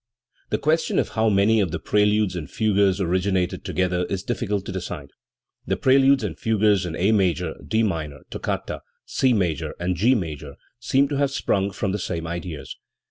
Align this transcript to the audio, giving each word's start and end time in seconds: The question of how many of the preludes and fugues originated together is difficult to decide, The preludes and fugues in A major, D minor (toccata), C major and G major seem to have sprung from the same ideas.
The 0.49 0.57
question 0.57 0.97
of 0.97 1.09
how 1.09 1.29
many 1.29 1.59
of 1.59 1.69
the 1.69 1.77
preludes 1.77 2.35
and 2.35 2.49
fugues 2.49 2.99
originated 2.99 3.63
together 3.63 4.05
is 4.05 4.23
difficult 4.23 4.65
to 4.65 4.71
decide, 4.71 5.11
The 5.67 5.77
preludes 5.77 6.23
and 6.23 6.39
fugues 6.39 6.87
in 6.87 6.95
A 6.95 7.11
major, 7.11 7.53
D 7.63 7.83
minor 7.83 8.21
(toccata), 8.31 8.81
C 9.05 9.31
major 9.31 9.75
and 9.79 9.95
G 9.95 10.15
major 10.15 10.55
seem 10.79 11.07
to 11.09 11.17
have 11.17 11.29
sprung 11.29 11.69
from 11.69 11.91
the 11.91 11.99
same 11.99 12.25
ideas. 12.25 12.75